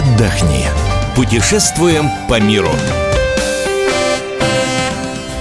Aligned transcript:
отдохни. 0.00 0.64
Путешествуем 1.14 2.08
по 2.26 2.40
миру. 2.40 2.70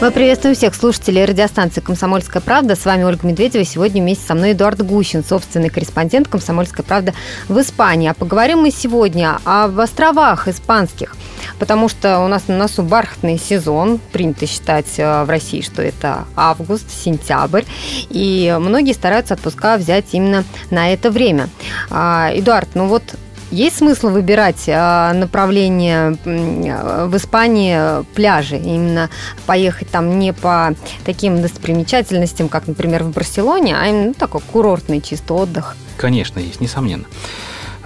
Мы 0.02 0.12
приветствуем 0.12 0.55
всех 0.55 0.76
слушателей 0.76 1.23
радиостанции 1.26 1.82
«Комсомольская 1.82 2.41
правда». 2.41 2.76
С 2.76 2.86
вами 2.86 3.04
Ольга 3.04 3.26
Медведева. 3.27 3.64
Сегодня 3.64 4.02
вместе 4.02 4.26
со 4.26 4.34
мной 4.34 4.54
Эдуард 4.54 4.82
Гущин, 4.82 5.23
собственный 5.23 5.70
корреспондент 5.70 6.27
«Комсомольской 6.27 6.84
правды» 6.84 7.14
в 7.48 7.59
Испании. 7.59 8.09
А 8.09 8.14
поговорим 8.14 8.59
мы 8.59 8.72
сегодня 8.72 9.40
об 9.45 9.80
островах 9.80 10.50
испанских, 10.50 11.16
потому 11.57 11.88
что 11.88 12.20
у 12.20 12.27
нас 12.27 12.48
на 12.48 12.57
носу 12.57 12.84
бархатный 12.84 13.38
сезон. 13.38 13.99
Принято 14.12 14.46
считать 14.46 14.98
э, 14.98 15.23
в 15.23 15.30
России, 15.30 15.62
что 15.62 15.82
это 15.82 16.26
август, 16.35 16.90
сентябрь. 16.91 17.63
И 18.10 18.55
многие 18.60 18.94
стараются 18.94 19.35
отпуска 19.35 19.77
взять 19.77 20.05
именно 20.12 20.44
на 20.70 20.94
это 20.94 21.12
время. 21.12 21.49
А, 21.90 22.30
Эдуард, 22.34 22.70
ну 22.73 22.88
вот 22.88 23.04
есть 23.52 23.77
смысл 23.77 24.09
выбирать 24.09 24.66
а, 24.67 25.13
направление 25.13 26.17
в 26.26 27.16
Испании 27.16 28.03
пляжи, 28.13 28.57
именно 28.57 29.09
поехать 29.45 29.90
там 29.90 30.20
не 30.20 30.34
по 30.34 30.76
таким 31.05 31.41
достопримечательностям, 31.41 32.49
как, 32.49 32.67
например, 32.67 33.04
в 33.04 33.12
Барселоне, 33.12 33.76
а 33.77 33.88
именно 33.88 34.07
ну, 34.07 34.13
такой 34.13 34.41
курортный 34.41 35.02
чисто 35.02 35.34
отдых? 35.34 35.76
Конечно, 35.98 36.40
есть, 36.40 36.62
несомненно. 36.62 37.05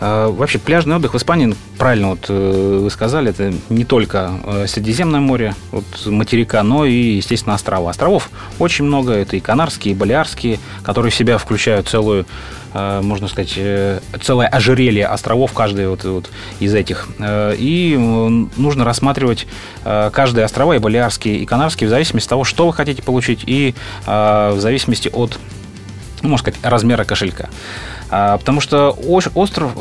А, 0.05 0.30
вообще 0.30 0.59
пляжный 0.59 0.98
отдых 0.98 1.13
в 1.13 1.17
Испании, 1.17 1.55
правильно 1.77 2.09
вот 2.09 2.25
э, 2.27 2.80
вы 2.84 2.89
сказали, 2.91 3.30
это 3.30 3.53
не 3.70 3.85
только 3.85 4.34
э, 4.43 4.67
Средиземное 4.67 5.21
море, 5.21 5.55
вот 5.71 5.85
материка, 6.05 6.62
но 6.62 6.84
и, 6.84 7.13
естественно, 7.15 7.55
острова. 7.55 7.90
Островов 7.90 8.29
очень 8.60 8.84
много, 8.84 9.13
это 9.13 9.37
и 9.37 9.40
Канарские, 9.40 9.93
и 9.93 9.98
Балиарские, 9.98 10.60
которые 10.84 11.10
в 11.10 11.15
себя 11.15 11.37
включают 11.37 11.87
целую 11.87 12.26
Э, 12.76 13.01
можно 13.01 13.27
сказать, 13.27 13.57
целое 14.23 14.48
ожерелье 14.48 15.05
островов, 15.05 15.54
каждый 15.54 15.87
вот, 15.87 16.04
вот 16.05 16.29
из 16.60 16.73
этих. 16.73 17.07
И 17.21 17.95
нужно 18.57 18.84
рассматривать 18.84 19.45
каждые 19.84 20.43
острова, 20.45 20.76
и 20.76 20.79
Балиарские, 20.79 21.38
и 21.38 21.45
Канарские, 21.45 21.88
в 21.88 21.91
зависимости 21.91 22.26
от 22.26 22.32
того, 22.32 22.43
что 22.43 22.65
вы 22.65 22.73
хотите 22.73 23.04
получить, 23.04 23.43
и 23.45 23.76
в 24.07 24.55
зависимости 24.57 25.07
от, 25.13 25.38
ну, 26.23 26.29
можно 26.29 26.51
сказать, 26.51 26.60
размера 26.63 27.04
кошелька. 27.04 27.49
Потому 28.14 28.62
что 28.62 28.92
остров, 28.92 29.72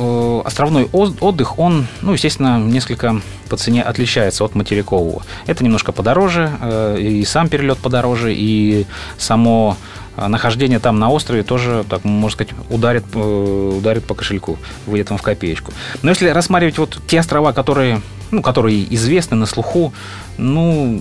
островной 0.47 0.89
отдых, 0.93 1.59
он, 1.59 1.87
ну, 2.01 2.13
естественно, 2.13 2.59
несколько 2.59 3.21
по 3.49 3.57
цене 3.57 3.83
отличается 3.83 4.45
от 4.45 4.55
материкового. 4.55 5.23
Это 5.47 5.63
немножко 5.65 5.93
подороже, 5.93 6.51
и 6.99 7.25
сам 7.25 7.49
перелет 7.49 7.79
подороже, 7.79 8.33
и 8.35 8.87
само 9.19 9.77
а 10.15 10.29
нахождение 10.29 10.79
там 10.79 10.99
на 10.99 11.11
острове 11.11 11.43
тоже, 11.43 11.85
так 11.89 12.05
можно 12.05 12.35
сказать, 12.35 12.53
ударит, 12.69 13.05
э, 13.15 13.73
ударит 13.79 14.05
по 14.05 14.15
кошельку, 14.15 14.59
выйдет 14.87 15.09
вам 15.09 15.19
в 15.19 15.23
копеечку. 15.23 15.73
Но 16.03 16.11
если 16.11 16.29
рассматривать 16.29 16.77
вот 16.77 16.99
те 17.07 17.21
острова, 17.21 17.53
которые, 17.53 18.03
ну, 18.33 18.43
которые 18.43 18.93
известны 18.95 19.37
на 19.37 19.47
слуху, 19.47 19.93
ну, 20.39 20.99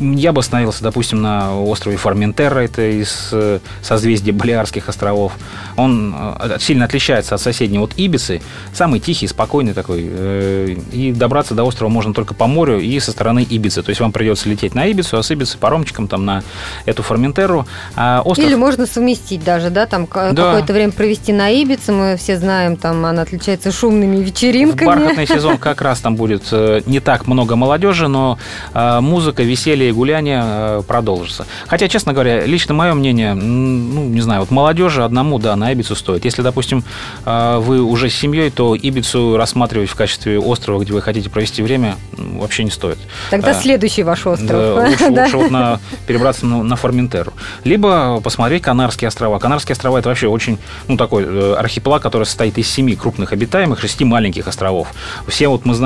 я 0.00 0.32
бы 0.32 0.40
остановился, 0.40 0.82
допустим, 0.82 1.22
на 1.22 1.56
острове 1.56 1.96
Форментерра, 1.96 2.60
это 2.60 2.82
из 2.82 3.28
э, 3.32 3.60
созвездия 3.82 4.32
Балиарских 4.32 4.88
островов. 4.88 5.32
Он 5.76 6.14
э, 6.40 6.58
сильно 6.60 6.86
отличается 6.86 7.34
от 7.34 7.40
соседнего, 7.40 7.84
от 7.84 7.92
Ибицы. 7.96 8.42
Самый 8.72 9.00
тихий, 9.00 9.26
спокойный 9.26 9.74
такой. 9.74 10.08
Э, 10.10 10.76
и 10.92 11.12
добраться 11.12 11.54
до 11.54 11.64
острова 11.64 11.88
можно 11.90 12.14
только 12.14 12.34
по 12.34 12.46
морю 12.46 12.80
и 12.80 12.98
со 13.00 13.12
стороны 13.12 13.46
Ибицы. 13.48 13.82
То 13.82 13.90
есть 13.90 14.00
вам 14.00 14.12
придется 14.12 14.48
лететь 14.48 14.74
на 14.74 14.86
Ибицу, 14.86 15.18
а 15.18 15.22
с 15.22 15.30
Ибицы 15.30 15.58
паромчиком 15.58 16.08
там 16.08 16.24
на 16.24 16.42
эту 16.84 17.02
Форментерру. 17.02 17.66
А 17.94 18.22
остров... 18.24 18.46
Или 18.46 18.54
можно 18.54 18.86
совместить 18.86 19.44
даже, 19.44 19.70
да, 19.70 19.86
там 19.86 20.08
да. 20.10 20.32
какое-то 20.32 20.72
время 20.72 20.92
провести 20.92 21.32
на 21.32 21.50
Ибице. 21.50 21.92
Мы 21.92 22.16
все 22.16 22.38
знаем, 22.38 22.76
там 22.76 23.04
она 23.04 23.22
отличается 23.22 23.70
шумными 23.70 24.16
вечеринками. 24.16 24.88
В 24.88 24.90
бархатный 24.90 25.26
сезон 25.26 25.58
как 25.58 25.80
раз 25.82 25.91
там 26.00 26.16
будет 26.16 26.52
не 26.86 27.00
так 27.00 27.26
много 27.26 27.56
молодежи, 27.56 28.08
но 28.08 28.38
музыка, 28.74 29.42
веселье 29.42 29.90
и 29.90 29.92
гуляние 29.92 30.42
э, 30.44 30.82
продолжится. 30.86 31.46
Хотя, 31.66 31.88
честно 31.88 32.12
говоря, 32.12 32.44
лично 32.46 32.74
мое 32.74 32.94
мнение, 32.94 33.34
ну, 33.34 34.04
не 34.04 34.20
знаю, 34.20 34.40
вот 34.40 34.50
молодежи 34.50 35.04
одному, 35.04 35.38
да, 35.38 35.54
на 35.56 35.72
Ибицу 35.72 35.94
стоит. 35.94 36.24
Если, 36.24 36.42
допустим, 36.42 36.84
э, 37.24 37.58
вы 37.58 37.82
уже 37.82 38.08
с 38.08 38.14
семьей, 38.14 38.50
то 38.50 38.74
Ибицу 38.74 39.36
рассматривать 39.36 39.90
в 39.90 39.94
качестве 39.94 40.38
острова, 40.38 40.80
где 40.82 40.92
вы 40.92 41.02
хотите 41.02 41.28
провести 41.30 41.62
время, 41.62 41.96
вообще 42.12 42.64
не 42.64 42.70
стоит. 42.70 42.98
Тогда 43.30 43.54
следующий 43.54 44.02
ваш 44.02 44.26
остров. 44.26 44.48
Да, 44.48 44.88
лучше, 44.88 45.06
лучше 45.10 45.36
вот 45.36 45.50
на, 45.50 45.80
перебраться 46.06 46.46
на, 46.46 46.62
на 46.62 46.76
Форментеру. 46.76 47.32
Либо 47.64 48.20
посмотреть 48.20 48.62
Канарские 48.62 49.08
острова. 49.08 49.38
Канарские 49.38 49.74
острова 49.74 49.98
это 49.98 50.08
вообще 50.08 50.28
очень, 50.28 50.58
ну, 50.88 50.96
такой 50.96 51.54
архипелаг, 51.56 52.02
который 52.02 52.24
состоит 52.24 52.58
из 52.58 52.68
семи 52.70 52.96
крупных 52.96 53.32
обитаемых, 53.32 53.80
шести 53.80 54.04
маленьких 54.04 54.48
островов. 54.48 54.88
Все 55.28 55.48
вот 55.48 55.64
мы 55.64 55.74
знаем, 55.74 55.81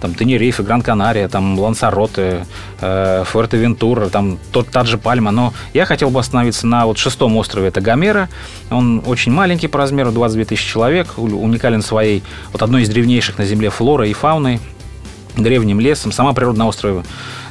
там, 0.00 0.14
Тенерифе, 0.14 0.62
Гран-Канария, 0.62 1.28
там, 1.28 1.58
Лансароте, 1.58 2.46
э, 2.80 3.24
Фуэртевентура, 3.26 4.08
там 4.08 4.38
тот, 4.52 4.68
та 4.68 4.84
же 4.84 4.98
Пальма. 4.98 5.30
Но 5.30 5.52
я 5.74 5.84
хотел 5.84 6.10
бы 6.10 6.20
остановиться 6.20 6.66
на 6.66 6.86
вот 6.86 6.98
шестом 6.98 7.36
острове, 7.36 7.68
это 7.68 7.80
Гомера. 7.80 8.28
Он 8.70 9.02
очень 9.06 9.32
маленький 9.32 9.68
по 9.68 9.78
размеру, 9.78 10.12
22 10.12 10.44
тысячи 10.44 10.68
человек, 10.68 11.14
уникален 11.16 11.82
своей, 11.82 12.22
вот 12.52 12.62
одной 12.62 12.82
из 12.82 12.88
древнейших 12.88 13.38
на 13.38 13.44
Земле 13.44 13.70
флорой 13.70 14.10
и 14.10 14.12
фауной, 14.12 14.60
древним 15.36 15.80
лесом. 15.80 16.12
Сама 16.12 16.32
природа 16.32 16.58
на 16.58 16.66
острове 16.66 17.02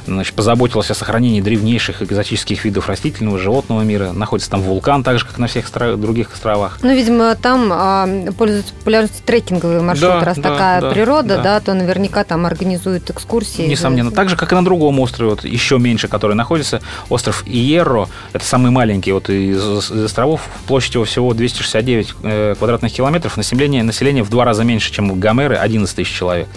значит, 0.06 0.34
позаботилась 0.34 0.90
о 0.90 0.94
сохранении 0.94 1.40
древнейших 1.40 2.02
экзотических 2.02 2.64
видов 2.64 2.88
растительного 2.88 3.38
животного 3.38 3.82
мира. 3.82 4.12
Находится 4.12 4.50
там 4.50 4.62
вулкан, 4.62 5.02
так 5.02 5.18
же, 5.18 5.26
как 5.26 5.38
на 5.38 5.46
всех 5.46 5.70
других 5.98 6.32
островах. 6.32 6.78
Ну, 6.82 6.94
видимо, 6.94 7.34
там 7.34 7.70
а, 7.72 8.08
пользуются 8.36 8.72
популярностью 8.74 9.24
трекинговые 9.24 9.80
маршруты. 9.82 10.20
Да, 10.20 10.24
Раз 10.24 10.36
да, 10.38 10.50
такая 10.50 10.80
да, 10.80 10.90
природа, 10.90 11.36
да. 11.36 11.42
да, 11.42 11.60
то 11.60 11.74
наверняка 11.74 12.24
там 12.24 12.46
организуют 12.46 13.10
экскурсии. 13.10 13.62
Несомненно. 13.62 14.10
Так 14.10 14.28
же, 14.28 14.36
как 14.36 14.52
и 14.52 14.54
на 14.54 14.64
другом 14.64 14.98
острове, 15.00 15.30
вот, 15.30 15.44
еще 15.44 15.78
меньше, 15.78 16.08
который 16.08 16.36
находится, 16.36 16.80
остров 17.08 17.42
Иерро. 17.46 18.08
Это 18.32 18.44
самый 18.44 18.70
маленький 18.70 19.12
вот 19.12 19.28
из, 19.28 19.90
из 19.90 20.04
островов. 20.04 20.42
Площадь 20.66 20.94
его 20.94 21.04
всего 21.04 21.34
269 21.34 22.14
э, 22.22 22.54
квадратных 22.56 22.92
километров. 22.92 23.36
Население, 23.36 23.82
население 23.82 24.22
в 24.22 24.30
два 24.30 24.44
раза 24.44 24.64
меньше, 24.64 24.92
чем 24.92 25.10
у 25.10 25.14
Гомеры, 25.14 25.56
11 25.56 25.94
тысяч 25.94 26.12
человек. 26.12 26.48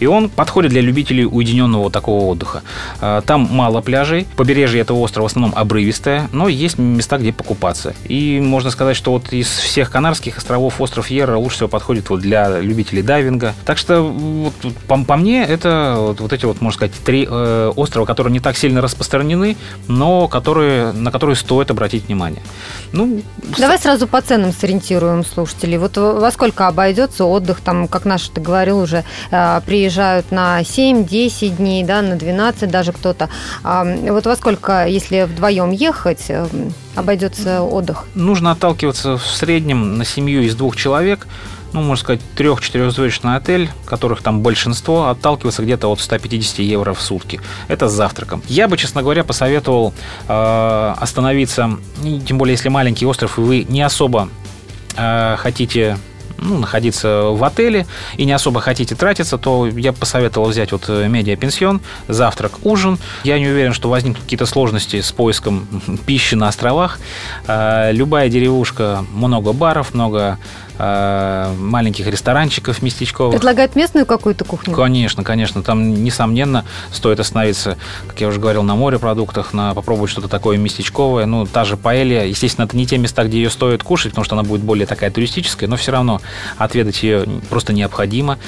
И 0.00 0.06
он 0.06 0.28
подходит 0.28 0.70
для 0.70 0.80
любителей 0.80 1.26
уединенного 1.26 1.90
такого 1.90 2.26
отдыха. 2.26 2.62
А, 3.00 3.20
там 3.22 3.48
мало 3.50 3.80
пляжей, 3.80 4.26
побережье 4.36 4.80
этого 4.80 4.98
острова 4.98 5.28
в 5.28 5.30
основном 5.30 5.52
обрывистое, 5.56 6.28
но 6.32 6.48
есть 6.48 6.78
места, 6.78 7.18
где 7.18 7.32
покупаться. 7.32 7.94
И 8.08 8.40
можно 8.40 8.70
сказать, 8.70 8.96
что 8.96 9.12
вот 9.12 9.32
из 9.32 9.48
всех 9.48 9.90
Канарских 9.90 10.38
островов 10.38 10.80
остров 10.80 11.10
Ерра 11.10 11.36
лучше 11.36 11.56
всего 11.56 11.68
подходит 11.68 12.10
вот 12.10 12.20
для 12.20 12.60
любителей 12.60 13.02
дайвинга. 13.02 13.54
Так 13.64 13.78
что 13.78 14.02
вот, 14.02 14.54
по, 14.86 15.02
по 15.04 15.16
мне 15.16 15.44
это 15.44 15.96
вот, 15.98 16.20
вот 16.20 16.32
эти 16.32 16.44
вот, 16.44 16.60
можно 16.60 16.76
сказать, 16.76 16.94
три 17.04 17.26
э, 17.28 17.72
острова, 17.74 18.04
которые 18.04 18.32
не 18.32 18.40
так 18.40 18.56
сильно 18.56 18.80
распространены, 18.80 19.56
но 19.88 20.28
которые, 20.28 20.92
на 20.92 21.10
которые 21.10 21.36
стоит 21.36 21.70
обратить 21.70 22.06
внимание. 22.06 22.42
Ну, 22.92 23.22
Давай 23.58 23.78
сразу 23.78 24.06
по 24.06 24.20
ценам 24.20 24.52
сориентируем 24.52 25.24
слушателей. 25.24 25.78
Вот 25.78 25.96
во 25.96 26.30
сколько 26.30 26.68
обойдется 26.68 27.24
отдых, 27.24 27.60
там, 27.60 27.88
как 27.88 28.04
наш 28.04 28.28
ты 28.28 28.40
говорил 28.40 28.78
уже, 28.78 29.04
э, 29.30 29.60
при 29.64 29.85
приезжают 29.86 30.32
на 30.32 30.62
7-10 30.62 31.58
дней, 31.58 31.84
да, 31.84 32.02
на 32.02 32.16
12 32.16 32.68
даже 32.68 32.90
кто-то. 32.90 33.28
А 33.62 33.84
вот 33.84 34.26
во 34.26 34.34
сколько, 34.34 34.84
если 34.84 35.22
вдвоем 35.22 35.70
ехать, 35.70 36.24
э, 36.28 36.48
обойдется 36.96 37.62
отдых? 37.62 38.06
Нужно 38.16 38.50
отталкиваться 38.50 39.16
в 39.16 39.24
среднем 39.24 39.96
на 39.96 40.04
семью 40.04 40.42
из 40.42 40.56
двух 40.56 40.76
человек 40.76 41.28
ну, 41.72 41.82
можно 41.82 42.02
сказать, 42.02 42.22
трех-четырехзвездочный 42.36 43.36
отель, 43.36 43.68
которых 43.84 44.22
там 44.22 44.40
большинство, 44.40 45.08
отталкивается 45.08 45.62
где-то 45.62 45.88
от 45.88 46.00
150 46.00 46.60
евро 46.60 46.94
в 46.94 47.02
сутки. 47.02 47.40
Это 47.68 47.88
с 47.88 47.92
завтраком. 47.92 48.42
Я 48.48 48.66
бы, 48.66 48.78
честно 48.78 49.02
говоря, 49.02 49.24
посоветовал 49.24 49.92
э, 50.26 50.94
остановиться, 50.96 51.76
тем 52.26 52.38
более, 52.38 52.54
если 52.54 52.70
маленький 52.70 53.04
остров, 53.04 53.38
и 53.38 53.42
вы 53.42 53.66
не 53.68 53.82
особо 53.82 54.30
э, 54.96 55.36
хотите 55.38 55.98
ну, 56.38 56.58
находиться 56.58 57.24
в 57.30 57.42
отеле 57.44 57.86
и 58.16 58.24
не 58.24 58.32
особо 58.32 58.60
хотите 58.60 58.94
тратиться, 58.94 59.38
то 59.38 59.66
я 59.66 59.92
посоветовал 59.92 60.48
взять 60.48 60.72
вот 60.72 60.84
э, 60.88 61.08
медиа-пенсион, 61.08 61.80
завтрак, 62.08 62.52
ужин. 62.62 62.98
Я 63.24 63.38
не 63.38 63.48
уверен, 63.48 63.72
что 63.72 63.88
возникнут 63.88 64.24
какие-то 64.24 64.46
сложности 64.46 65.00
с 65.00 65.12
поиском 65.12 65.66
пищи 66.06 66.34
на 66.34 66.48
островах. 66.48 66.98
Э, 67.46 67.90
любая 67.92 68.28
деревушка, 68.28 69.04
много 69.12 69.52
баров, 69.52 69.94
много 69.94 70.38
маленьких 70.78 72.06
ресторанчиков 72.06 72.82
местечковых. 72.82 73.34
Предлагают 73.36 73.76
местную 73.76 74.06
какую-то 74.06 74.44
кухню? 74.44 74.74
Конечно, 74.74 75.24
конечно. 75.24 75.62
Там, 75.62 76.04
несомненно, 76.04 76.64
стоит 76.92 77.20
остановиться, 77.20 77.76
как 78.06 78.20
я 78.20 78.28
уже 78.28 78.40
говорил, 78.40 78.62
на 78.62 78.76
морепродуктах, 78.76 79.52
на 79.52 79.74
попробовать 79.74 80.10
что-то 80.10 80.28
такое 80.28 80.58
местечковое. 80.58 81.26
Ну, 81.26 81.46
та 81.46 81.64
же 81.64 81.76
паэлья. 81.76 82.24
Естественно, 82.24 82.66
это 82.66 82.76
не 82.76 82.86
те 82.86 82.98
места, 82.98 83.24
где 83.24 83.38
ее 83.38 83.50
стоит 83.50 83.82
кушать, 83.82 84.12
потому 84.12 84.24
что 84.24 84.34
она 84.34 84.42
будет 84.42 84.62
более 84.62 84.86
такая 84.86 85.10
туристическая, 85.10 85.68
но 85.68 85.76
все 85.76 85.92
равно 85.92 86.20
отведать 86.58 87.02
ее 87.02 87.26
просто 87.48 87.72
необходимо. 87.72 88.38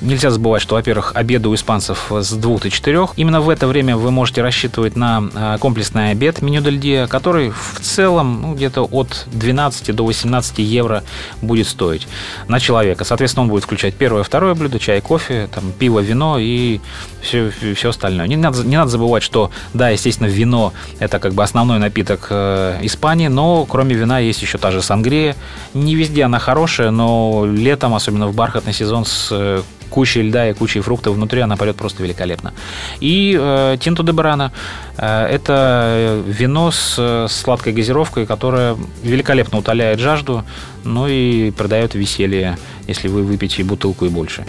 Нельзя 0.00 0.30
забывать, 0.30 0.62
что, 0.62 0.76
во-первых, 0.76 1.12
обеды 1.14 1.48
у 1.48 1.54
испанцев 1.54 2.10
с 2.10 2.32
двух 2.32 2.62
до 2.62 2.70
четырех. 2.70 3.14
Именно 3.16 3.40
в 3.40 3.48
это 3.48 3.66
время 3.66 3.96
вы 3.96 4.10
можете 4.10 4.42
рассчитывать 4.42 4.94
на 4.94 5.28
э, 5.34 5.58
комплексный 5.58 6.10
обед 6.10 6.42
меню 6.42 6.60
Дель 6.60 6.78
Диа, 6.78 7.06
который 7.06 7.50
в 7.50 7.80
целом 7.80 8.42
ну, 8.42 8.54
где-то 8.54 8.84
от 8.84 9.26
12 9.26 9.94
до 9.94 10.04
18 10.04 10.58
евро 10.58 11.02
будет 11.42 11.66
стоить 11.66 11.77
стоить 11.78 12.08
на 12.48 12.58
человека. 12.58 13.04
Соответственно, 13.04 13.44
он 13.44 13.50
будет 13.50 13.62
включать 13.62 13.94
первое, 13.94 14.24
второе 14.24 14.54
блюдо, 14.54 14.80
чай, 14.80 15.00
кофе, 15.00 15.48
там, 15.54 15.70
пиво, 15.70 16.00
вино 16.00 16.36
и 16.40 16.80
все, 17.22 17.52
все 17.76 17.90
остальное. 17.90 18.26
Не 18.26 18.36
надо, 18.36 18.64
не 18.64 18.76
надо 18.76 18.90
забывать, 18.90 19.22
что, 19.22 19.52
да, 19.74 19.90
естественно, 19.90 20.26
вино– 20.26 20.72
это 20.98 21.20
как 21.20 21.34
бы 21.34 21.44
основной 21.44 21.78
напиток 21.78 22.26
э, 22.30 22.80
Испании, 22.82 23.28
но 23.28 23.64
кроме 23.64 23.94
вина 23.94 24.18
есть 24.18 24.42
еще 24.42 24.58
та 24.58 24.72
же 24.72 24.82
сангрия. 24.82 25.36
Не 25.72 25.94
везде 25.94 26.24
она 26.24 26.40
хорошая, 26.40 26.90
но 26.90 27.46
летом, 27.46 27.94
особенно 27.94 28.26
в 28.26 28.34
бархатный 28.34 28.72
сезон 28.72 29.04
с 29.04 29.28
э, 29.30 29.62
кучей 29.90 30.22
льда 30.22 30.50
и 30.50 30.52
кучей 30.52 30.80
фруктов 30.80 31.14
внутри, 31.14 31.40
она 31.40 31.56
пойдет 31.56 31.76
просто 31.76 32.02
великолепно. 32.02 32.52
И 33.00 33.36
э, 33.38 33.76
Тинто 33.80 34.02
де 34.02 34.12
Барана 34.12 34.52
э, 34.96 35.26
это 35.26 36.22
вино 36.26 36.70
с 36.70 36.96
э, 36.98 37.26
сладкой 37.28 37.72
газировкой, 37.72 38.26
которая 38.26 38.76
великолепно 39.02 39.58
утоляет 39.58 39.98
жажду, 39.98 40.44
ну 40.84 41.06
и 41.06 41.50
придает 41.50 41.94
веселье, 41.94 42.58
если 42.86 43.08
вы 43.08 43.22
выпьете 43.22 43.64
бутылку 43.64 44.06
и 44.06 44.08
больше. 44.08 44.44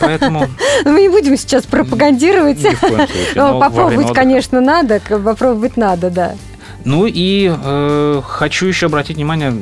Поэтому... 0.00 0.46
Мы 0.84 1.02
не 1.02 1.08
будем 1.08 1.36
сейчас 1.36 1.66
пропагандировать. 1.66 2.62
Попробовать, 3.34 4.12
конечно, 4.14 4.60
надо, 4.60 5.00
попробовать 5.00 5.76
надо, 5.76 6.10
да. 6.10 6.34
Ну 6.84 7.06
и 7.06 7.52
э, 7.52 8.22
хочу 8.24 8.66
еще 8.66 8.86
обратить 8.86 9.16
внимание 9.16 9.52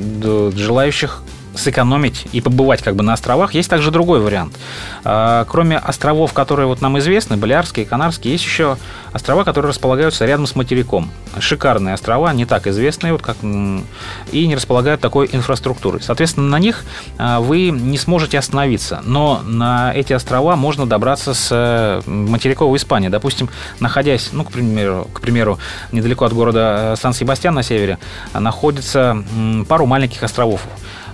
желающих 0.55 1.23
сэкономить 1.59 2.27
и 2.33 2.41
побывать 2.41 2.83
как 2.83 2.97
бы 2.97 3.03
на 3.03 3.13
островах, 3.13 3.55
есть 3.55 3.69
также 3.69 3.91
другой 3.91 4.21
вариант. 4.21 4.57
А, 5.05 5.45
кроме 5.45 5.77
островов, 5.77 6.33
которые 6.33 6.67
вот 6.67 6.81
нам 6.81 6.99
известны, 6.99 7.37
Балиарские, 7.37 7.87
Канарские, 7.87 8.33
есть 8.33 8.45
еще 8.45 8.77
острова, 9.13 9.45
которые 9.45 9.71
располагаются 9.71 10.27
рядом 10.27 10.47
с 10.47 10.55
материком. 10.55 11.11
Шикарные 11.39 11.95
острова, 11.95 12.33
не 12.33 12.45
так 12.45 12.67
известные, 12.67 13.13
вот 13.13 13.23
как, 13.23 13.37
и 13.43 14.47
не 14.47 14.55
располагают 14.55 15.01
такой 15.01 15.29
инфраструктурой. 15.33 16.03
Соответственно, 16.03 16.49
на 16.49 16.59
них 16.59 16.85
а, 17.19 17.41
вы 17.41 17.71
не 17.71 17.99
сможете 17.99 18.39
остановиться, 18.39 19.03
но 19.05 19.43
на 19.45 19.93
эти 19.95 20.13
острова 20.13 20.57
можно 20.57 20.87
добраться 20.87 21.35
с 21.35 21.49
э, 21.51 22.01
материковой 22.09 22.77
Испании. 22.77 23.09
Допустим, 23.09 23.49
находясь, 23.81 24.31
ну, 24.33 24.45
к 24.45 24.53
примеру, 24.53 25.09
к 25.13 25.21
примеру 25.21 25.59
недалеко 25.93 26.25
от 26.25 26.33
города 26.33 26.93
э, 26.95 26.97
Сан-Себастьян 27.01 27.55
на 27.55 27.63
севере, 27.63 27.99
находится 28.33 29.25
пару 29.69 29.87
маленьких 29.87 30.23
островов. 30.23 30.61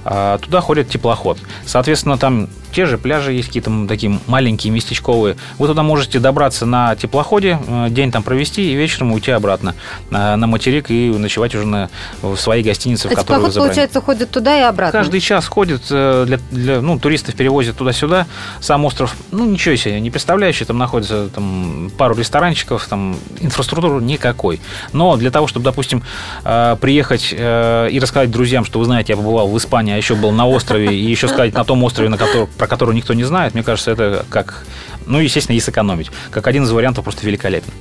А, 0.05 0.39
туда 0.39 0.61
ходит 0.61 0.89
теплоход. 0.89 1.39
Соответственно, 1.67 2.19
там 2.19 2.49
те 2.75 2.87
же 2.87 2.99
пляжи 2.99 3.33
есть 3.33 3.49
какие-то 3.49 3.87
такие 3.89 4.19
маленькие, 4.27 4.73
местечковые. 4.73 5.37
Вы 5.59 5.69
туда 5.69 5.83
можете 5.83 6.19
добраться 6.19 6.67
на 6.67 6.97
теплоходе, 6.97 7.59
э, 7.67 7.87
день 7.91 8.11
там 8.11 8.23
провести 8.23 8.73
и 8.73 8.75
вечером 8.75 9.13
уйти 9.13 9.31
обратно 9.31 9.75
на, 10.11 10.37
на 10.37 10.47
материк 10.47 10.91
и 10.91 11.09
ночевать 11.11 11.55
уже 11.55 11.67
на, 11.67 11.89
в 12.21 12.37
своей 12.37 12.65
гостинице, 12.65 13.07
а 13.07 13.11
в 13.11 13.15
которой 13.15 13.41
вы 13.41 13.51
забрали. 13.51 13.69
получается, 13.69 14.01
ходит 14.01 14.31
туда 14.31 14.59
и 14.59 14.63
обратно? 14.63 14.99
Каждый 14.99 15.21
час 15.21 15.47
ходит, 15.47 15.83
э, 15.91 16.25
для, 16.27 16.39
для, 16.51 16.81
ну, 16.81 16.99
туристов 16.99 17.37
перевозят 17.37 17.77
туда-сюда. 17.77 18.27
Сам 18.61 18.85
остров, 18.85 19.15
ну, 19.31 19.45
ничего 19.45 19.77
себе, 19.77 20.01
не 20.01 20.11
представляющий, 20.11 20.67
там 20.67 20.79
находится 20.79 21.29
там, 21.29 21.93
пару 21.97 22.17
ресторанчиков, 22.17 22.85
там 22.89 23.17
инфраструктуры 23.41 24.03
никакой. 24.03 24.61
Но 24.93 25.17
для 25.17 25.31
того, 25.31 25.47
чтобы, 25.47 25.65
допустим, 25.65 26.03
э, 26.45 26.77
приехать 26.81 27.33
и 27.33 27.99
рассказать 28.01 28.31
друзьям, 28.31 28.65
что 28.65 28.79
вы 28.79 28.85
знаете, 28.85 29.13
я 29.13 29.17
побывал 29.17 29.49
в 29.49 29.57
Испании, 29.57 29.95
а 29.95 29.97
еще 29.97 30.15
был 30.17 30.33
на 30.33 30.49
острове, 30.49 30.95
и 30.95 31.11
еще 31.11 31.29
сказать 31.29 31.55
на 31.55 31.65
том 31.65 31.83
острове, 31.85 32.09
на 32.09 32.19
котором, 32.19 32.49
про 32.65 32.69
который 32.69 32.95
никто 32.95 33.13
не 33.13 33.25
знает, 33.25 33.53
мне 33.53 33.63
кажется, 33.63 33.91
это 33.91 34.25
как, 34.31 34.65
ну, 35.05 35.19
естественно, 35.19 35.55
и 35.55 35.61
сэкономить. 35.61 36.11
Как 36.31 36.47
один 36.47 36.65
из 36.65 36.71
вариантов 36.71 37.05
просто 37.05 37.27
великолепный. 37.27 37.75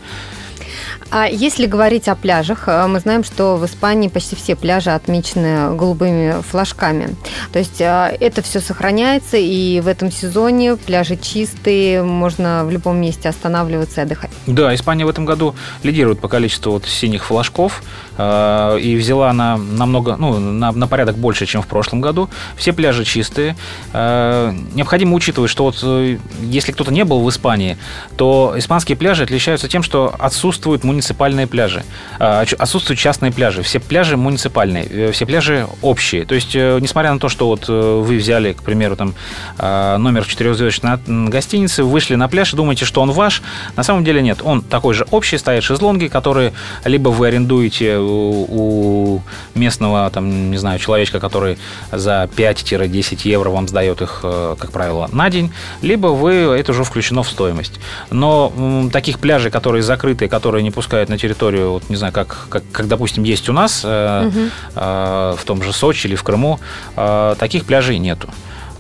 А 1.16 1.28
если 1.28 1.68
говорить 1.68 2.08
о 2.08 2.16
пляжах, 2.16 2.64
э, 2.66 2.88
мы 2.88 3.00
знаем, 3.00 3.24
что 3.24 3.56
в 3.58 3.66
Испании 3.68 4.08
почти 4.08 4.36
все 4.36 4.56
пляжи 4.56 4.90
отмечены 4.90 5.76
голубыми 5.76 6.42
флажками. 6.42 7.16
То 7.52 7.60
есть 7.60 7.80
э, 7.82 8.18
это 8.20 8.42
все 8.42 8.60
сохраняется, 8.60 9.38
и 9.38 9.80
в 9.82 9.88
этом 9.88 10.12
сезоне 10.12 10.76
пляжи 10.76 11.16
чистые, 11.16 12.02
можно 12.02 12.66
в 12.66 12.72
любом 12.72 12.98
месте 12.98 13.30
останавливаться 13.30 14.02
и 14.02 14.04
отдыхать. 14.06 14.32
Да, 14.48 14.74
Испания 14.74 15.06
в 15.06 15.10
этом 15.10 15.26
году 15.26 15.54
лидирует 15.84 16.20
по 16.20 16.28
количеству 16.28 16.72
вот 16.72 16.88
синих 16.88 17.26
флажков 17.26 17.84
э, 18.18 18.80
и 18.82 18.96
взяла 18.96 19.32
на 19.34 19.58
намного, 19.58 20.16
ну, 20.18 20.40
на, 20.40 20.72
на 20.72 20.88
порядок 20.88 21.16
больше, 21.16 21.46
чем 21.46 21.62
в 21.62 21.68
прошлом 21.68 22.02
году. 22.02 22.28
Все 22.58 22.74
пляжи 22.74 23.06
чистые. 23.06 23.56
Необходимо 23.94 25.14
учитывать, 25.14 25.52
что 25.52 25.66
вот 25.66 26.10
если 26.42 26.72
кто-то 26.72 26.92
не 26.92 27.06
был 27.06 27.22
в 27.22 27.30
Испании, 27.30 27.78
то 28.16 28.56
испанские 28.58 28.98
пляжи 28.98 29.22
отличаются 29.22 29.68
тем, 29.68 29.84
что 29.84 30.16
отсутствует 30.18 30.84
муниципальный 30.84 31.03
муниципальные 31.04 31.48
пляжи. 31.48 31.84
А, 32.20 32.46
отсутствуют 32.58 33.00
частные 33.00 33.32
пляжи. 33.32 33.62
Все 33.62 33.80
пляжи 33.80 34.16
муниципальные, 34.16 34.86
э, 34.86 35.12
все 35.12 35.26
пляжи 35.26 35.68
общие. 35.82 36.26
То 36.26 36.36
есть, 36.36 36.56
э, 36.56 36.80
несмотря 36.82 37.14
на 37.14 37.20
то, 37.20 37.30
что 37.30 37.48
вот 37.48 37.66
э, 37.68 37.72
вы 37.72 38.18
взяли, 38.18 38.54
к 38.54 38.64
примеру, 38.64 38.96
там 38.96 39.14
а, 39.58 39.98
номер 39.98 40.26
четырехзвездочной 40.26 41.30
гостинице, 41.30 41.84
вышли 41.84 42.16
на 42.16 42.28
пляж 42.28 42.54
и 42.54 42.56
думаете, 42.56 42.86
что 42.86 43.02
он 43.02 43.12
ваш, 43.12 43.42
на 43.76 43.84
самом 43.84 44.04
деле 44.04 44.22
нет. 44.22 44.40
Он 44.44 44.62
такой 44.62 44.94
же 44.94 45.06
общий, 45.12 45.38
стоят 45.38 45.64
шезлонги, 45.64 46.08
которые 46.08 46.54
либо 46.86 47.10
вы 47.10 47.28
арендуете 47.28 47.98
у 48.00 49.22
местного, 49.56 50.10
там, 50.10 50.52
не 50.52 50.58
знаю, 50.58 50.80
человечка, 50.80 51.20
который 51.20 51.58
за 51.92 52.30
5-10 52.36 53.20
евро 53.24 53.50
вам 53.50 53.68
сдает 53.68 54.02
их, 54.02 54.20
как 54.22 54.72
правило, 54.72 55.10
на 55.12 55.30
день, 55.30 55.52
либо 55.82 56.08
вы, 56.08 56.34
это 56.34 56.72
уже 56.72 56.84
включено 56.84 57.24
в 57.24 57.30
стоимость. 57.30 57.80
Но 58.10 58.52
таких 58.92 59.20
пляжей, 59.20 59.52
которые 59.52 59.84
закрытые, 59.84 60.30
которые 60.30 60.64
не 60.64 60.72
пускают 60.72 61.10
на 61.10 61.18
территорию, 61.18 61.72
вот 61.72 61.90
не 61.90 61.96
знаю, 61.96 62.14
как, 62.14 62.48
как, 62.50 62.64
как 62.72 62.88
допустим, 62.88 63.24
есть 63.24 63.50
у 63.50 63.54
нас 63.54 63.82
э, 63.84 64.28
угу. 64.28 64.40
э, 64.76 65.36
в 65.38 65.44
том 65.46 65.62
же 65.64 65.74
Сочи 65.74 66.08
или 66.08 66.16
в 66.16 66.24
Крыму, 66.24 66.60
э, 66.96 67.36
таких 67.38 67.66
пляжей 67.66 68.00
нету. 68.00 68.30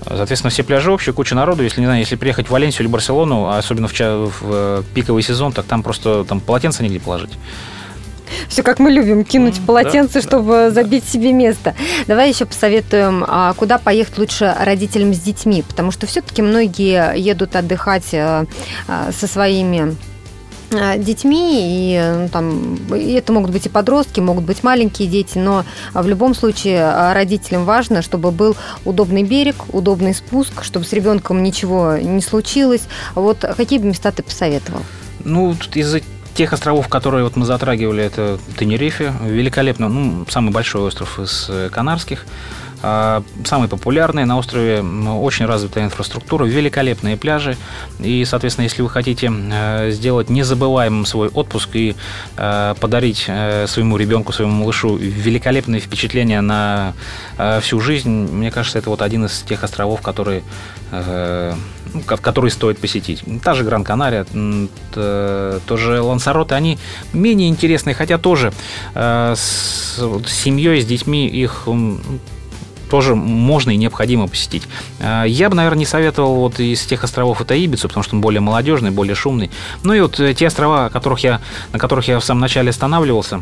Соответственно, 0.06 0.52
все 0.52 0.64
пляжи 0.64 0.92
общие, 0.92 1.14
куча 1.14 1.34
народу. 1.34 1.64
Если, 1.64 1.80
не 1.80 1.86
знаю, 1.86 2.00
если 2.00 2.16
приехать 2.16 2.48
в 2.48 2.52
Валенсию 2.52 2.82
или 2.86 2.92
Барселону, 2.92 3.50
особенно 3.50 3.88
в, 3.88 3.94
в 3.94 4.32
э, 4.44 4.84
пиковый 4.94 5.24
сезон, 5.24 5.54
так 5.54 5.66
там 5.66 5.82
просто 5.82 6.26
там 6.26 6.40
полотенце 6.40 6.84
негде 6.84 7.00
положить. 7.00 7.32
Все 8.48 8.64
как 8.64 8.80
мы 8.80 8.92
любим, 8.92 9.24
кинуть 9.24 9.60
полотенце, 9.66 10.16
да, 10.16 10.22
чтобы 10.22 10.54
да, 10.54 10.72
забить 10.72 11.04
да. 11.06 11.12
себе 11.12 11.34
место. 11.34 11.76
Давай 12.08 12.30
еще 12.30 12.46
посоветуем, 12.46 13.24
а, 13.28 13.54
куда 13.54 13.78
поехать 13.78 14.18
лучше 14.18 14.56
родителям 14.60 15.14
с 15.14 15.20
детьми, 15.20 15.64
потому 15.68 15.92
что 15.92 16.08
все-таки 16.08 16.42
многие 16.42 17.18
едут 17.18 17.56
отдыхать 17.56 18.14
э, 18.14 18.46
э, 18.88 19.12
со 19.12 19.28
своими 19.28 19.96
Э, 20.74 20.98
детьми, 20.98 21.60
и 21.62 22.14
ну, 22.18 22.30
там 22.30 22.76
и 22.96 23.14
это 23.14 23.32
могут 23.32 23.52
быть 23.52 23.66
и 23.66 23.70
подростки, 23.70 24.20
могут 24.20 24.44
быть 24.44 24.64
маленькие 24.64 25.08
дети, 25.08 25.38
но 25.38 25.66
в 25.94 26.08
любом 26.08 26.34
случае 26.34 27.14
родителям 27.14 27.66
важно, 27.66 28.02
чтобы 28.02 28.32
был 28.32 28.56
удобный 28.86 29.24
берег, 29.24 29.56
удобный 29.74 30.14
спуск, 30.14 30.64
чтобы 30.64 30.86
с 30.86 30.94
ребенком 30.94 31.44
ничего 31.44 31.98
не 31.98 32.22
случилось. 32.22 32.84
Вот 33.16 33.46
какие 33.58 33.80
бы 33.80 33.88
места 33.88 34.12
ты 34.12 34.24
посоветовал? 34.24 34.82
Ну, 35.24 35.56
тут 35.56 35.76
из 35.78 35.96
тех 36.34 36.54
островов, 36.54 36.88
которые 36.88 37.24
вот 37.24 37.36
мы 37.36 37.46
затрагивали, 37.46 38.04
это 38.04 38.40
Тенерифе, 38.58 39.14
великолепно, 39.22 39.90
ну, 39.90 40.26
самый 40.30 40.52
большой 40.52 40.82
остров 40.82 41.20
из 41.20 41.48
э, 41.50 41.70
Канарских. 41.72 42.26
А, 42.86 43.24
самый 43.46 43.70
популярный 43.70 44.26
на 44.26 44.38
острове, 44.38 44.82
очень 44.82 45.46
развитая 45.46 45.86
инфраструктура, 45.86 46.44
великолепные 46.44 47.16
пляжи. 47.16 47.56
И, 48.00 48.26
соответственно, 48.26 48.64
если 48.64 48.82
вы 48.82 48.90
хотите 48.90 49.32
э, 49.32 49.92
сделать 49.92 50.30
незабываемым 50.30 51.06
свой 51.06 51.30
отпуск 51.30 51.70
и 51.76 51.96
э, 52.36 52.76
подарить 52.82 53.24
э, 53.28 53.68
своему 53.68 53.96
ребенку, 53.96 54.34
своему 54.34 54.54
малышу 54.54 54.98
великолепные 54.98 55.80
впечатления 55.80 56.42
на 56.42 56.94
всю 57.62 57.80
жизнь, 57.80 58.10
мне 58.10 58.52
кажется, 58.52 58.80
это 58.80 58.90
вот 58.90 59.02
один 59.02 59.26
из 59.26 59.42
тех 59.42 59.64
островов, 59.64 60.02
которые 60.02 60.44
ну, 60.92 62.02
который 62.06 62.52
стоит 62.52 62.78
посетить. 62.78 63.24
Та 63.44 63.56
же 63.56 63.64
Гран-Канария, 63.64 64.28
тоже 65.66 66.02
Лансароты, 66.02 66.54
они 66.54 66.78
менее 67.14 67.50
интересные, 67.50 67.96
хотя 67.96 68.20
тоже 68.20 68.54
с 68.94 69.98
семьей, 70.28 70.82
с 70.82 70.86
детьми 70.86 71.28
их 71.28 71.68
тоже 72.94 73.16
можно 73.16 73.72
и 73.72 73.76
необходимо 73.76 74.28
посетить. 74.28 74.68
А, 75.00 75.24
я 75.24 75.50
бы, 75.50 75.56
наверное, 75.56 75.80
не 75.80 75.86
советовал 75.88 76.36
вот 76.36 76.60
из 76.60 76.86
тех 76.86 77.04
островов 77.04 77.42
это 77.42 77.56
Ибицу, 77.56 77.88
потому 77.88 78.04
что 78.04 78.16
он 78.16 78.22
более 78.22 78.40
молодежный, 78.40 78.92
более 78.92 79.16
шумный. 79.16 79.50
Ну 79.82 79.96
и 79.96 80.00
вот 80.00 80.20
э, 80.20 80.36
те 80.36 80.46
острова, 80.46 80.90
которых 80.90 81.24
я, 81.24 81.42
на 81.72 81.80
которых 81.80 82.08
я 82.08 82.20
в 82.20 82.24
самом 82.24 82.42
начале 82.42 82.70
останавливался, 82.70 83.42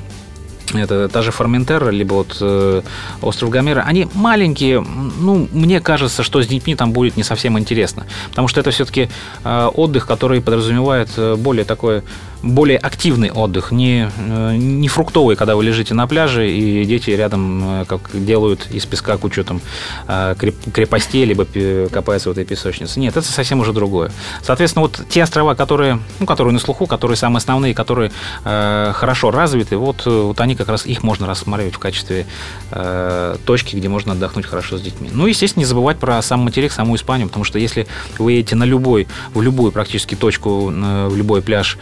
это 0.74 1.10
та 1.10 1.22
же 1.22 1.32
Форментера, 1.32 1.90
либо 1.90 2.14
вот 2.14 2.38
э, 2.40 2.82
остров 3.22 3.50
Гомера, 3.50 3.82
они 3.82 4.08
маленькие, 4.14 4.80
ну, 4.80 5.50
мне 5.52 5.82
кажется, 5.82 6.24
что 6.24 6.42
с 6.42 6.48
детьми 6.48 6.76
там 6.76 6.94
будет 6.94 7.18
не 7.18 7.24
совсем 7.24 7.60
интересно, 7.60 8.06
потому 8.30 8.48
что 8.48 8.62
это 8.62 8.72
все-таки 8.72 9.10
э, 9.44 9.70
отдых, 9.76 10.08
который 10.08 10.42
подразумевает 10.42 11.10
э, 11.18 11.36
более 11.36 11.66
такое 11.66 12.04
более 12.44 12.78
активный 12.78 13.32
отдых, 13.32 13.72
не, 13.72 14.10
э, 14.18 14.56
не 14.56 14.88
фруктовый, 14.88 15.36
когда 15.36 15.56
вы 15.56 15.64
лежите 15.64 15.94
на 15.94 16.08
пляже, 16.08 16.52
и 16.52 16.86
дети 16.86 17.12
рядом 17.12 17.82
э, 17.82 17.86
как 17.86 18.02
делают 18.14 18.68
из 18.72 18.86
песка 18.86 19.18
кучу 19.18 19.44
там 19.44 19.62
э, 20.08 20.36
крепостей, 20.74 21.26
либо 21.26 21.46
копаются 21.90 22.30
в 22.30 22.32
этой 22.32 22.46
песочнице. 22.46 23.00
Нет, 23.00 23.16
это 23.16 23.28
совсем 23.28 23.60
уже 23.60 23.74
другое. 23.74 24.12
Соответственно, 24.42 24.84
вот 24.84 25.02
те 25.10 25.24
острова, 25.24 25.56
которые, 25.56 26.00
ну, 26.20 26.26
которые 26.26 26.54
на 26.54 26.60
слуху, 26.60 26.88
которые 26.88 27.18
самые 27.18 27.38
основные, 27.38 27.74
которые 27.74 28.12
э, 28.44 28.92
хорошо 28.96 29.32
развиты, 29.32 29.78
вот, 29.78 30.06
вот 30.06 30.40
они 30.42 30.56
как 30.56 30.70
раз 30.70 30.86
их 30.86 31.04
можно 31.04 31.28
рассматривать 31.28 31.76
в 31.76 31.80
качестве 31.80 32.26
э, 32.72 33.36
точки, 33.46 33.76
где 33.76 33.88
можно 33.88 34.14
отдохнуть 34.14 34.46
хорошо 34.46 34.78
с 34.78 34.82
детьми. 34.82 35.10
Ну, 35.12 35.28
естественно, 35.28 35.62
не 35.62 35.66
забывать 35.66 35.98
про 35.98 36.22
сам 36.22 36.42
материк, 36.42 36.72
саму 36.72 36.96
Испанию, 36.96 37.28
потому 37.28 37.46
что 37.46 37.60
если 37.60 37.88
вы 38.18 38.34
едете 38.34 38.56
на 38.56 38.64
любой, 38.64 39.08
в 39.34 39.42
любую 39.42 39.72
практически 39.72 40.16
точку, 40.16 40.68
в 40.68 41.16
любой 41.16 41.42
пляж 41.42 41.78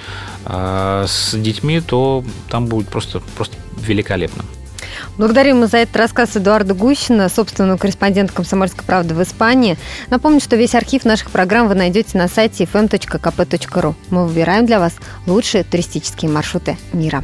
э, 0.50 1.06
с 1.08 1.38
детьми, 1.38 1.80
то 1.80 2.24
там 2.50 2.66
будет 2.66 2.90
просто, 2.90 3.22
просто 3.36 3.56
великолепно. 3.78 4.44
Благодарим 5.18 5.60
мы 5.60 5.68
за 5.68 5.78
этот 5.78 5.98
рассказ 5.98 6.36
Эдуарда 6.36 6.74
Гущина, 6.74 7.30
собственного 7.30 7.78
корреспондента 7.78 8.34
«Комсомольской 8.34 8.86
правды» 8.86 9.14
в 9.14 9.22
Испании. 9.22 9.78
Напомню, 10.10 10.40
что 10.40 10.56
весь 10.56 10.76
архив 10.76 11.06
наших 11.06 11.30
программ 11.30 11.68
вы 11.68 11.76
найдете 11.76 12.18
на 12.18 12.28
сайте 12.28 12.64
fm.kp.ru. 12.64 13.96
Мы 14.10 14.28
выбираем 14.28 14.66
для 14.66 14.80
вас 14.80 14.94
лучшие 15.26 15.64
туристические 15.64 16.32
маршруты 16.32 16.78
мира. 16.94 17.24